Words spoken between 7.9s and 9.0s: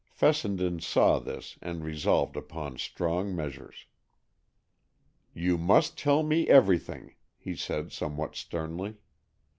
somewhat sternly.